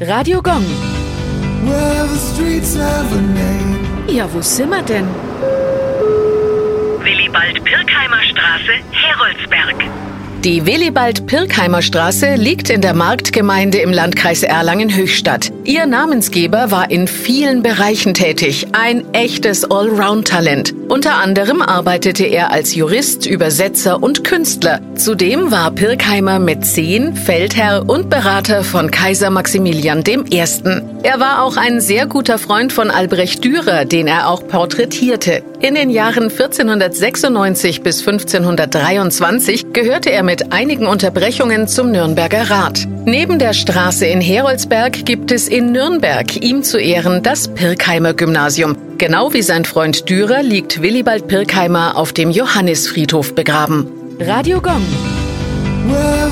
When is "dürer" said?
33.44-33.84, 50.08-50.42